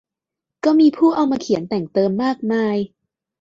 [0.65, 2.77] ก็มีผู้เอามาเขียนแต่งเติมมากมาย